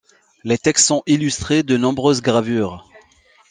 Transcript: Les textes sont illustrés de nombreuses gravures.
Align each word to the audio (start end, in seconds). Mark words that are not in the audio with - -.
Les 0.43 0.57
textes 0.57 0.87
sont 0.87 1.03
illustrés 1.05 1.61
de 1.61 1.77
nombreuses 1.77 2.23
gravures. 2.23 2.89